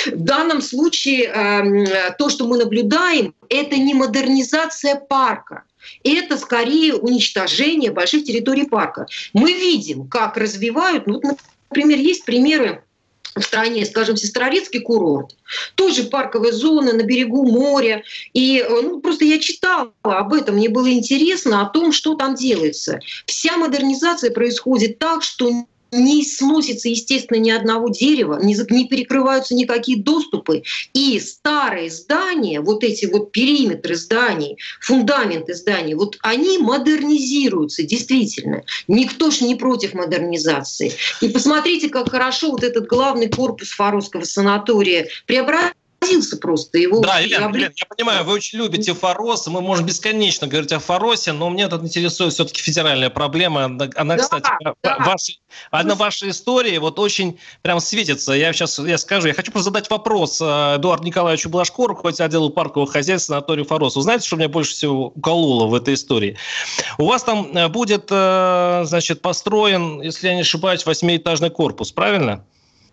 [0.07, 1.85] в данном случае эм,
[2.17, 5.63] то, что мы наблюдаем, это не модернизация парка.
[6.03, 9.07] Это скорее уничтожение больших территорий парка.
[9.33, 11.21] Мы видим, как развивают, ну,
[11.69, 12.83] например, есть примеры
[13.39, 15.35] в стране, скажем, Сестрорецкий курорт,
[15.75, 18.03] тоже парковая зона на берегу моря.
[18.33, 22.35] И э, ну, просто я читала об этом, мне было интересно о том, что там
[22.35, 22.99] делается.
[23.25, 28.55] Вся модернизация происходит так, что не сносится, естественно, ни одного дерева, не,
[28.87, 30.63] перекрываются никакие доступы.
[30.93, 38.63] И старые здания, вот эти вот периметры зданий, фундаменты зданий, вот они модернизируются, действительно.
[38.87, 40.93] Никто ж не против модернизации.
[41.21, 45.78] И посмотрите, как хорошо вот этот главный корпус Фаровского санатория преобразился
[46.09, 46.77] родился просто.
[46.77, 47.49] Его да, Елена.
[47.49, 51.67] Елена, я понимаю, вы очень любите Форос, мы можем бесконечно говорить о Форосе, но мне
[51.67, 53.65] тут интересует все-таки федеральная проблема.
[53.65, 54.49] Она, да, кстати,
[54.83, 54.97] да.
[54.99, 55.33] Ваша,
[55.71, 58.33] одна ваша история вот очень прям светится.
[58.33, 62.49] Я сейчас я скажу, я хочу просто задать вопрос э, Эдуарду Николаевичу Блажко, руководитель отдела
[62.49, 63.95] паркового хозяйства санатория Форос.
[63.95, 66.37] Вы знаете, что меня больше всего укололо в этой истории?
[66.97, 72.45] У вас там э, будет, э, значит, построен, если я не ошибаюсь, восьмиэтажный корпус, правильно?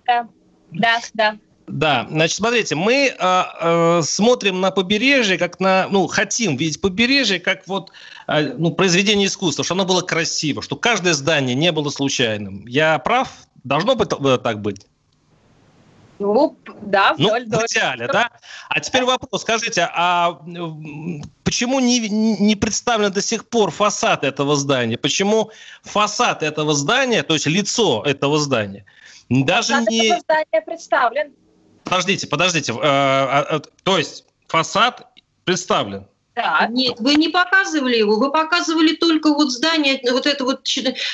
[0.07, 0.29] Да,
[0.73, 1.39] да, да.
[1.67, 7.41] Да, значит, смотрите, мы э, э, смотрим на побережье, как на, ну, хотим видеть побережье,
[7.41, 7.91] как вот,
[8.29, 12.65] э, ну, произведение искусства, что оно было красиво, что каждое здание не было случайным.
[12.67, 13.31] Я прав?
[13.65, 14.87] Должно быть э, так быть?
[16.21, 18.31] Ну, да, вдоль, ну, в идеале, да?
[18.69, 20.41] А теперь вопрос, скажите, а
[21.43, 24.97] почему не, не представлен до сих пор фасад этого здания?
[24.97, 25.51] Почему
[25.83, 28.85] фасад этого здания, то есть лицо этого здания,
[29.29, 30.07] даже фасад не...
[30.07, 31.33] этого здания представлен.
[31.87, 32.73] Подождите, подождите.
[32.73, 35.07] Э, а, а, то есть фасад
[35.45, 36.07] представлен?
[36.35, 36.67] Да.
[36.69, 40.67] Нет, вы не показывали его, вы показывали только вот здание, вот это вот,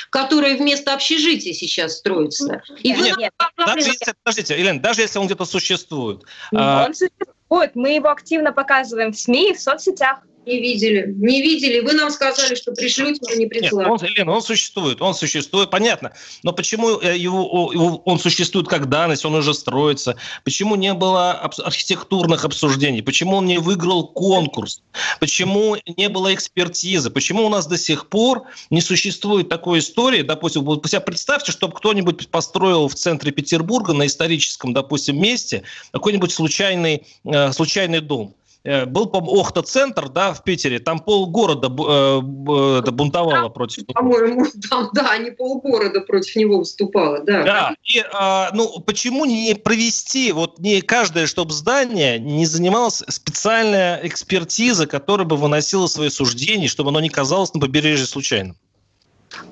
[0.09, 2.61] которое вместо общежития сейчас строится.
[2.81, 3.33] И нет, нет.
[3.55, 6.23] Даже если, подождите, Елена, даже если он где-то существует.
[6.51, 6.85] Ну, а...
[6.87, 10.19] Он существует, мы его активно показываем в СМИ и в соцсетях.
[10.45, 11.13] Не видели.
[11.15, 11.79] Не видели.
[11.79, 13.89] Вы нам сказали, что пришлют, но не прислали.
[13.89, 16.11] Нет, он, Лена, он существует, он существует, понятно.
[16.43, 20.17] Но почему э, его, его, он существует как данность, он уже строится?
[20.43, 23.01] Почему не было архитектурных обсуждений?
[23.01, 24.81] Почему он не выиграл конкурс?
[25.19, 27.09] Почему не было экспертизы?
[27.09, 30.23] Почему у нас до сих пор не существует такой истории?
[30.23, 37.03] Допустим, вот представьте, чтобы кто-нибудь построил в центре Петербурга на историческом, допустим, месте какой-нибудь случайный,
[37.23, 43.85] э, случайный дом был, по Охта-центр, да, в Питере, там полгорода э, это бунтовало против
[43.87, 47.43] По-моему, там, да, не полгорода против него выступало, да.
[47.43, 53.99] Да, и, а, ну, почему не провести, вот не каждое, чтобы здание не занималось специальная
[54.03, 58.57] экспертиза, которая бы выносила свои суждения, чтобы оно не казалось на побережье случайным?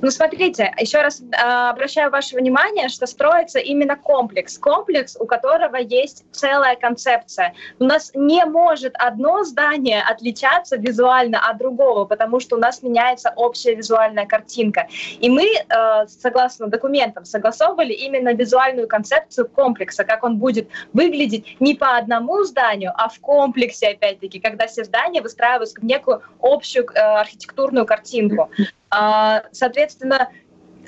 [0.02, 4.58] Ну, смотрите, еще раз э, обращаю ваше внимание, что строится именно комплекс.
[4.58, 7.54] Комплекс, у которого есть целая концепция.
[7.80, 13.34] У нас не может одно здание отличаться визуально от другого, потому что у нас меняется
[13.36, 14.88] общая визуальная картинка.
[15.20, 21.76] И мы, э, согласно документам, согласовывали именно визуальную концепцию комплекса, как он будет выглядеть не
[21.76, 27.00] по одному зданию, а в комплексе, опять-таки, когда все здания выстраиваются в некую общую э,
[27.00, 28.50] архитектурную картинку.
[28.92, 30.30] А, соответственно,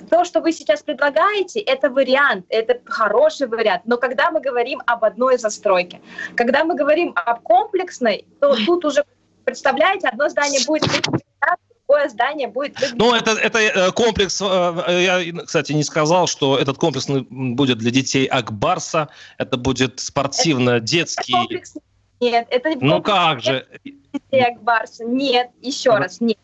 [0.09, 3.83] то, что вы сейчас предлагаете, это вариант, это хороший вариант.
[3.85, 6.01] Но когда мы говорим об одной застройке,
[6.35, 9.03] когда мы говорим об комплексной, то тут уже,
[9.45, 10.89] представляете, одно здание будет
[11.93, 16.77] другое здание будет Ну, это, это э, комплекс, э, я, кстати, не сказал, что этот
[16.77, 21.33] комплекс будет для детей Акбарса, это будет спортивно-детский...
[22.19, 23.67] Нет, это Ну как же?
[23.83, 26.37] Детей Акбарса, нет, еще раз, нет.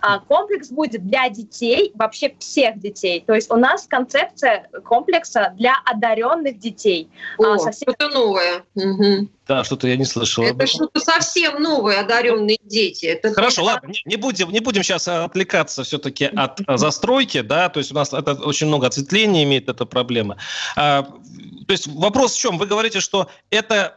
[0.00, 3.24] А комплекс будет для детей, вообще всех детей.
[3.26, 7.10] То есть у нас концепция комплекса для одаренных детей.
[7.38, 7.88] А, О, совсем...
[7.88, 8.64] Это новое.
[8.74, 9.28] Угу.
[9.46, 10.44] Да, что-то я не слышал.
[10.44, 13.06] Это что-то совсем новое, одаренные дети.
[13.06, 13.72] Это Хорошо, это...
[13.72, 17.94] ладно, не, не, будем, не будем сейчас отвлекаться все-таки от застройки, да, то есть у
[17.94, 20.38] нас это очень много ответвлений имеет эта проблема.
[20.76, 22.56] А, то есть вопрос в чем?
[22.56, 23.96] Вы говорите, что это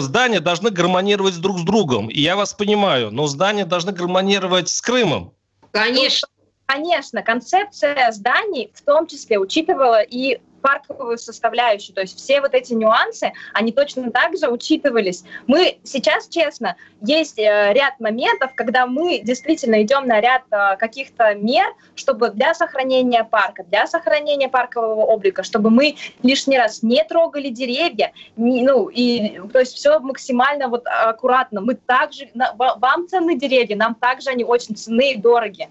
[0.00, 2.08] здания должны гармонировать друг с другом.
[2.08, 5.32] И я вас понимаю, но здания должны гармонировать с Крымом.
[5.70, 6.28] Конечно.
[6.66, 11.94] Конечно, концепция зданий в том числе учитывала и парковую составляющую.
[11.94, 15.22] То есть все вот эти нюансы, они точно так же учитывались.
[15.46, 21.36] Мы сейчас, честно, есть э, ряд моментов, когда мы действительно идем на ряд э, каких-то
[21.36, 25.94] мер, чтобы для сохранения парка, для сохранения паркового облика, чтобы мы
[26.24, 31.60] лишний раз не трогали деревья, не, ну, и, то есть все максимально вот аккуратно.
[31.60, 35.68] Мы также, вам ценны деревья, нам также они очень ценны и дороги.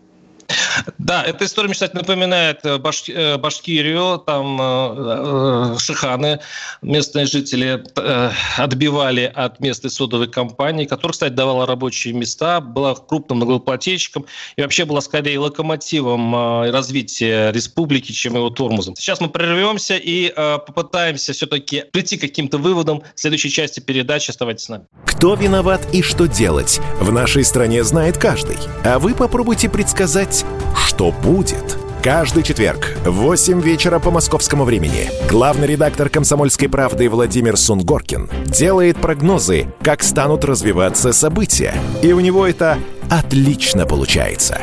[0.98, 3.04] Да, эта история, кстати, напоминает э, Баш...
[3.08, 4.20] Э, Башкирию.
[4.26, 6.40] Там э, шиханы,
[6.82, 13.40] местные жители, э, отбивали от местной содовой компании, которая, кстати, давала рабочие места, была крупным
[13.40, 14.26] налогоплательщиком
[14.56, 18.96] и вообще была скорее локомотивом э, развития республики, чем его тормозом.
[18.96, 24.30] Сейчас мы прервемся и э, попытаемся все-таки прийти к каким-то выводам в следующей части передачи.
[24.30, 24.86] Оставайтесь с нами.
[25.06, 28.58] Кто виноват и что делать, в нашей стране знает каждый.
[28.84, 30.46] А вы попробуйте предсказать узнать,
[30.88, 31.78] что будет.
[32.04, 38.98] Каждый четверг в 8 вечера по московскому времени главный редактор «Комсомольской правды» Владимир Сунгоркин делает
[38.98, 41.74] прогнозы, как станут развиваться события.
[42.04, 42.78] И у него это
[43.10, 44.62] отлично получается.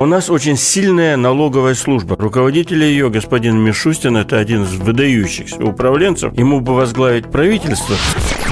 [0.00, 2.16] У нас очень сильная налоговая служба.
[2.16, 6.36] Руководитель ее, господин Мишустин, это один из выдающихся управленцев.
[6.36, 7.94] Ему бы возглавить правительство.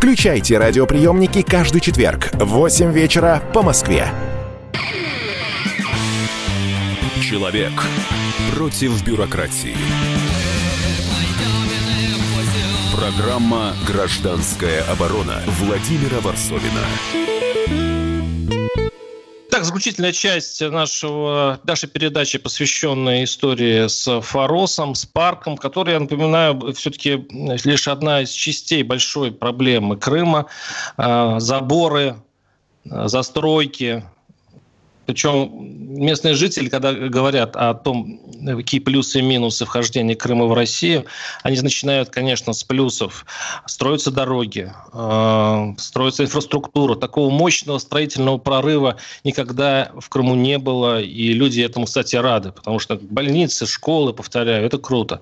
[0.00, 4.08] Включайте радиоприемники каждый четверг в 8 вечера по Москве.
[7.20, 7.70] Человек
[8.54, 9.76] против бюрократии.
[12.96, 16.80] Программа «Гражданская оборона» Владимира Варсовина.
[19.50, 26.72] Так, заключительная часть нашего, нашей передачи, посвященная истории с Форосом, с парком, который, я напоминаю,
[26.74, 27.26] все-таки
[27.64, 30.46] лишь одна из частей большой проблемы Крыма.
[30.96, 32.22] А, заборы,
[32.88, 34.04] а, застройки,
[35.10, 35.50] причем
[35.98, 41.04] местные жители, когда говорят о том, какие плюсы и минусы вхождения Крыма в Россию,
[41.42, 43.26] они начинают, конечно, с плюсов.
[43.66, 46.94] Строятся дороги, э, строится инфраструктура.
[46.94, 52.78] Такого мощного строительного прорыва никогда в Крыму не было, и люди этому, кстати, рады, потому
[52.78, 55.20] что больницы, школы, повторяю, это круто.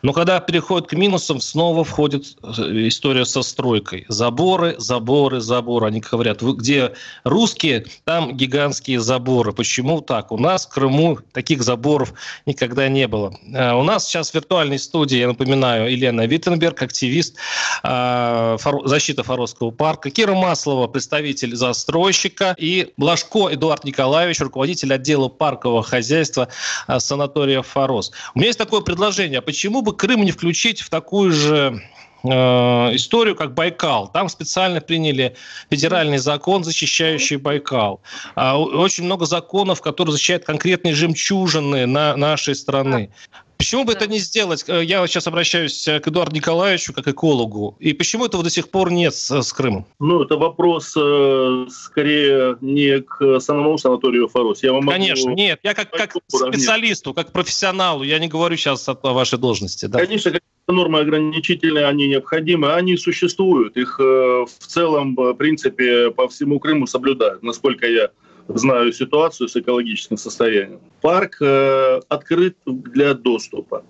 [0.00, 4.06] Но когда переходит к минусам, снова входит э, история со стройкой.
[4.08, 5.88] Заборы, заборы, заборы.
[5.88, 9.52] Они говорят, где русские, там гигантские заборы заборы.
[9.52, 10.30] Почему так?
[10.30, 12.14] У нас в Крыму таких заборов
[12.46, 13.36] никогда не было.
[13.52, 17.36] Э, у нас сейчас в виртуальной студии, я напоминаю, Елена Виттенберг, активист
[17.82, 25.82] э, защиты Форосского парка, Кира Маслова, представитель застройщика, и Блажко Эдуард Николаевич, руководитель отдела паркового
[25.82, 26.48] хозяйства
[26.86, 28.12] э, санатория Форос.
[28.34, 29.40] У меня есть такое предложение.
[29.40, 31.82] А почему бы Крым не включить в такую же
[32.30, 34.08] историю, как Байкал.
[34.08, 35.34] Там специально приняли
[35.70, 38.00] федеральный закон, защищающий Байкал.
[38.34, 43.10] А, очень много законов, которые защищают конкретные жемчужины на нашей страны.
[43.56, 44.64] Почему бы это не сделать?
[44.68, 47.76] Э, я сейчас обращаюсь э, к Эдуарду Николаевичу как экологу.
[47.80, 49.86] И почему этого до сих пор нет с, с Крымом?
[49.98, 54.62] Ну, это вопрос э, скорее не к самому санаторию Форос.
[54.62, 55.40] Я вам Конечно, могу...
[55.40, 55.60] нет.
[55.62, 59.86] Я как, как специалисту, как профессионалу, я не говорю сейчас о вашей должности.
[59.86, 59.98] Да.
[60.04, 60.32] Конечно,
[60.68, 63.76] нормы ограничительные, они необходимы, они существуют.
[63.76, 68.10] Их э, в целом, в принципе, по всему Крыму соблюдают, насколько я
[68.48, 70.80] знаю ситуацию с экологическим состоянием.
[71.00, 73.84] Парк э, открыт для доступа.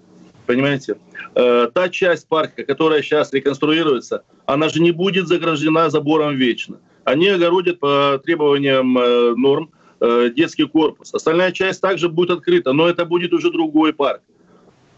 [0.47, 0.97] Понимаете?
[1.35, 6.79] Э, та часть парка, которая сейчас реконструируется, она же не будет заграждена забором вечно.
[7.05, 11.13] Они огородят по требованиям э, норм э, детский корпус.
[11.15, 14.23] Остальная часть также будет открыта, но это будет уже другой парк.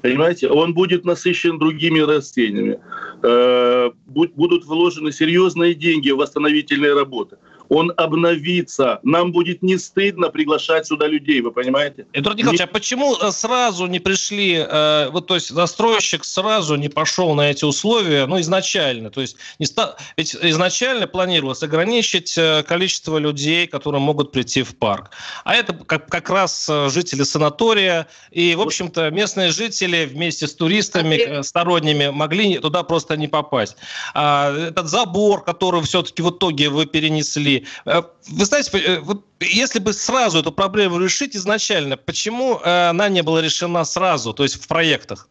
[0.03, 2.79] Понимаете, он будет насыщен другими растениями.
[3.23, 7.37] э, будут вложены серьезные деньги в восстановительные работы
[7.69, 9.01] он обновится.
[9.03, 12.07] Нам будет не стыдно приглашать сюда людей, вы понимаете?
[12.13, 12.65] Эдуард Николаевич, не...
[12.65, 17.51] а почему э, сразу не пришли, э, вот то есть застройщик сразу не пошел на
[17.51, 19.11] эти условия, ну, изначально?
[19.11, 19.97] То есть не ста...
[20.17, 25.11] ведь изначально планировалось ограничить э, количество людей, которые могут прийти в парк.
[25.45, 30.55] А это как, как раз э, жители санатория, и, в общем-то, местные жители вместе с
[30.55, 33.77] туристами сторонними могли туда просто не попасть.
[34.15, 39.79] А этот забор, который все-таки в итоге вы перенесли, Э, вы знаете, э, вот если
[39.79, 44.63] бы сразу эту проблему решить изначально, почему э, она не была решена сразу, то есть
[44.63, 45.29] в проектах?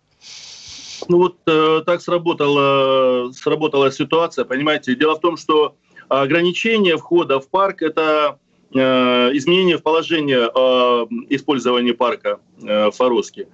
[1.07, 4.95] Ну вот э, так сработала, сработала ситуация, понимаете.
[4.95, 5.75] Дело в том, что
[6.09, 8.39] ограничение входа в парк– это
[8.73, 8.79] э,
[9.33, 13.47] изменение в положение э, использования парка э, Форосски.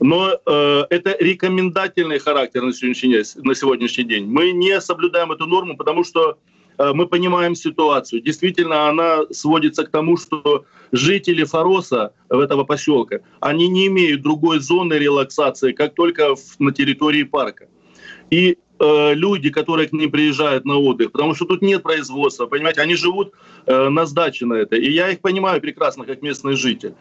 [0.00, 4.26] Но э, это рекомендательный характер на сегодняшний, на сегодняшний день.
[4.26, 6.38] Мы не соблюдаем эту норму, потому что
[6.94, 8.22] мы понимаем ситуацию.
[8.22, 14.94] Действительно, она сводится к тому, что жители Фороса, этого поселка, они не имеют другой зоны
[14.94, 17.68] релаксации, как только на территории парка.
[18.30, 22.80] И э, люди, которые к ним приезжают на отдых, потому что тут нет производства, понимаете,
[22.80, 23.32] они живут
[23.66, 24.76] э, на сдаче на это.
[24.76, 26.94] И я их понимаю прекрасно, как местный житель.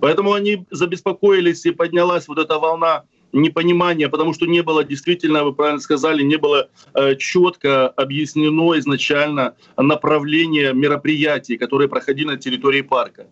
[0.00, 5.52] Поэтому они забеспокоились, и поднялась вот эта волна непонимание, потому что не было действительно, вы
[5.52, 13.26] правильно сказали, не было э, четко объяснено изначально направление мероприятий, которые проходили на территории парка.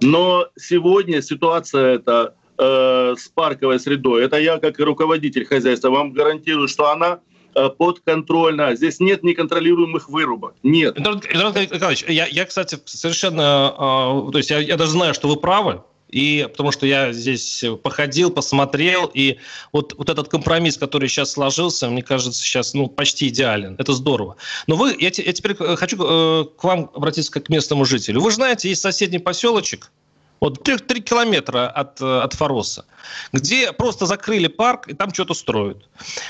[0.00, 6.68] Но сегодня ситуация эта э, с парковой средой, это я как руководитель хозяйства вам гарантирую,
[6.68, 7.20] что она
[7.54, 8.74] э, подконтрольна.
[8.74, 10.54] Здесь нет неконтролируемых вырубок.
[10.62, 10.98] Нет.
[10.98, 14.26] Эдуард Николаевич, я, я, кстати, совершенно...
[14.28, 15.82] Э, то есть я, я даже знаю, что вы правы,
[16.14, 19.38] и потому что я здесь походил, посмотрел, и
[19.72, 23.74] вот, вот этот компромисс, который сейчас сложился, мне кажется, сейчас ну, почти идеален.
[23.78, 24.36] Это здорово.
[24.68, 28.20] Но вы, я, я теперь хочу э, к вам обратиться как к местному жителю.
[28.20, 29.90] Вы знаете, есть соседний поселочек,
[30.38, 32.84] вот 3, 3 километра от, от Фороса,
[33.32, 35.88] где просто закрыли парк, и там что-то строят.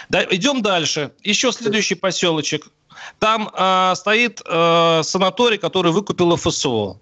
[0.09, 1.13] Да, идем дальше.
[1.23, 2.69] Еще следующий поселочек.
[3.19, 7.01] Там э, стоит э, санаторий, который выкупила ФСО.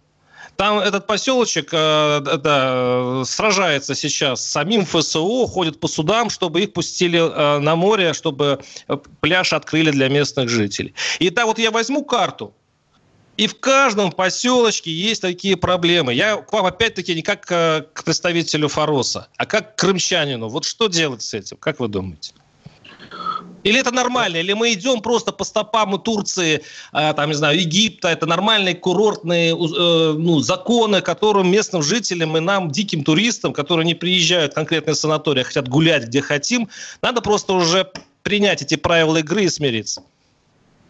[0.57, 6.73] Там этот поселочек э, да, сражается сейчас с самим ФСО, ходит по судам, чтобы их
[6.73, 10.95] пустили э, на море, чтобы э, пляж открыли для местных жителей.
[11.19, 12.55] И так вот я возьму карту,
[13.37, 16.13] и в каждом поселочке есть такие проблемы.
[16.13, 20.49] Я к вам опять-таки не как к представителю Фороса, а как к крымчанину.
[20.49, 21.57] Вот что делать с этим?
[21.57, 22.35] Как вы думаете?
[23.65, 24.39] Или это нормально?
[24.39, 28.09] Или мы идем просто по стопам у Турции, э, там, не знаю, Египта?
[28.09, 33.95] Это нормальные курортные э, ну, законы, которым местным жителям и нам, диким туристам, которые не
[33.95, 36.69] приезжают в конкретные санатории, а хотят гулять где хотим,
[37.03, 37.91] надо просто уже
[38.23, 40.03] принять эти правила игры и смириться.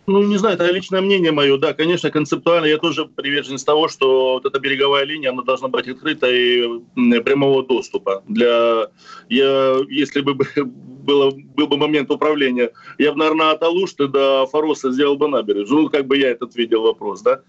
[0.06, 1.56] Ну, не знаю, это личное мнение мое.
[1.58, 5.86] Да, конечно, концептуально я тоже приверженец того, что вот эта береговая линия, она должна быть
[5.86, 6.80] открыта и
[7.20, 8.24] прямого доступа.
[8.26, 8.88] Для,
[9.28, 14.90] я, если бы было, был бы момент управления, я бы, наверное, от Алушты до Фороса
[14.90, 15.82] сделал бы набережную.
[15.82, 17.42] Ну, как бы я этот видел вопрос, да.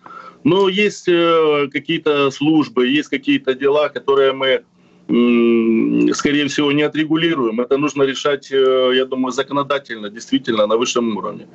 [0.44, 4.64] Но есть э, какие-то службы, есть какие-то дела, которые мы
[5.08, 7.60] скорее всего, не отрегулируем.
[7.60, 11.48] Это нужно решать, э, я думаю, законодательно, действительно, на высшем уровне.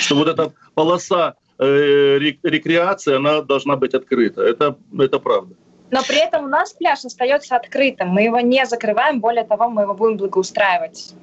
[0.00, 4.42] Что вот эта полоса э, рекреации, она должна быть открыта.
[4.42, 5.54] Это, это правда.
[5.90, 8.08] Но при этом у нас пляж остается открытым.
[8.08, 11.14] Мы его не закрываем, более того, мы его будем благоустраивать.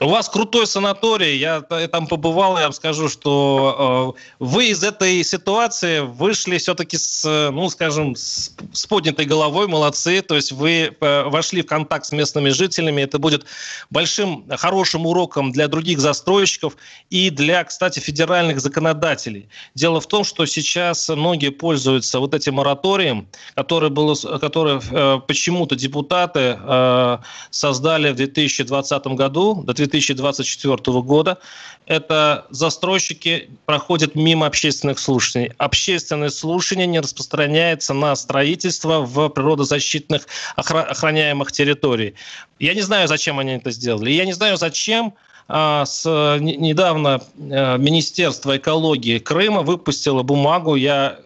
[0.00, 5.24] У вас крутой санаторий, я там побывал, я вам скажу, что э, вы из этой
[5.24, 11.22] ситуации вышли все-таки с, ну, скажем, с, с поднятой головой, молодцы, то есть вы э,
[11.24, 13.44] вошли в контакт с местными жителями, это будет
[13.90, 16.76] большим, хорошим уроком для других застройщиков
[17.10, 19.48] и для, кстати, федеральных законодателей.
[19.74, 23.26] Дело в том, что сейчас многие пользуются вот этим мораторием,
[23.56, 27.18] который, был, который э, почему-то депутаты э,
[27.50, 31.38] создали в 2020 году, до 2020 2024 года.
[31.86, 35.52] Это застройщики проходят мимо общественных слушаний.
[35.58, 40.26] Общественное слушание не распространяется на строительство в природозащитных
[40.56, 42.14] охраняемых территорий.
[42.58, 44.10] Я не знаю, зачем они это сделали.
[44.10, 45.14] Я не знаю, зачем
[45.48, 46.04] а, с,
[46.40, 51.18] недавно а, Министерство экологии Крыма выпустило бумагу, я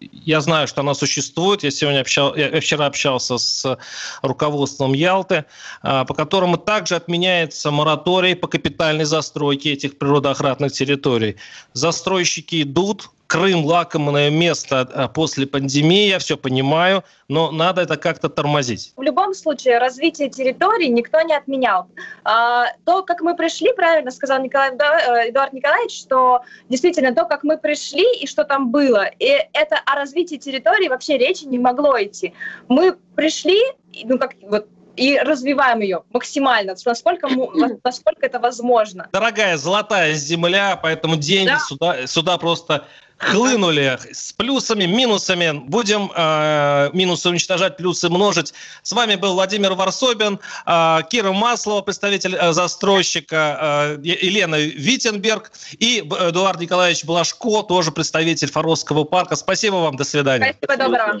[0.00, 1.62] я знаю, что она существует.
[1.62, 3.78] Я сегодня общал, я вчера общался с
[4.22, 5.44] руководством Ялты,
[5.82, 11.36] а, по которому также отменяется мораторий по капитальной застройке этих природоохранных территорий.
[11.72, 18.30] Застройщики идут, Крым лакомое место а, после пандемии, я все понимаю, но надо это как-то
[18.30, 18.94] тормозить.
[18.96, 21.88] В любом случае, развитие территории никто не отменял.
[22.24, 27.44] А, то, как мы пришли, правильно сказал Николай, э, Эдуард Николаевич, что действительно то, как
[27.44, 32.02] мы пришли и что там было, и это о развитии территории вообще речи не могло
[32.02, 32.32] идти.
[32.68, 33.60] Мы пришли,
[34.04, 34.68] ну как вот
[34.98, 37.28] и развиваем ее максимально, насколько,
[37.84, 39.08] насколько это возможно.
[39.12, 41.58] Дорогая золотая земля, поэтому деньги да.
[41.58, 42.84] сюда, сюда просто
[43.18, 45.52] хлынули с плюсами, минусами.
[45.66, 48.54] Будем э, минусы уничтожать, плюсы множить.
[48.82, 56.00] С вами был Владимир Варсобин, э, Кира Маслова, представитель э, застройщика, э, Елена Виттенберг и
[56.00, 59.36] Эдуард Николаевич Блажко, тоже представитель Форосского парка.
[59.36, 60.56] Спасибо вам, до свидания.
[60.62, 61.20] Спасибо, доброго.